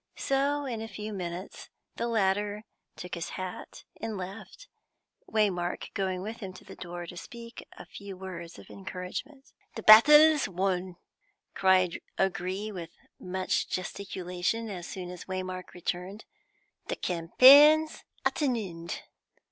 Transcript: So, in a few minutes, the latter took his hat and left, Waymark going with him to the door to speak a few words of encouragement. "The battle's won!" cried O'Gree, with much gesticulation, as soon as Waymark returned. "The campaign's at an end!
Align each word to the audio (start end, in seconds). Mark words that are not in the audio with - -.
So, 0.17 0.65
in 0.65 0.81
a 0.81 0.87
few 0.87 1.13
minutes, 1.13 1.69
the 1.95 2.07
latter 2.07 2.65
took 2.95 3.13
his 3.13 3.29
hat 3.37 3.83
and 4.01 4.17
left, 4.17 4.67
Waymark 5.31 5.93
going 5.93 6.23
with 6.23 6.37
him 6.39 6.53
to 6.53 6.63
the 6.65 6.75
door 6.75 7.05
to 7.05 7.15
speak 7.15 7.67
a 7.77 7.85
few 7.85 8.17
words 8.17 8.57
of 8.57 8.71
encouragement. 8.71 9.53
"The 9.75 9.83
battle's 9.83 10.49
won!" 10.49 10.95
cried 11.53 12.01
O'Gree, 12.17 12.71
with 12.71 12.89
much 13.19 13.69
gesticulation, 13.69 14.69
as 14.71 14.87
soon 14.87 15.11
as 15.11 15.25
Waymark 15.27 15.71
returned. 15.75 16.25
"The 16.87 16.95
campaign's 16.95 18.03
at 18.25 18.41
an 18.41 18.55
end! 18.55 19.03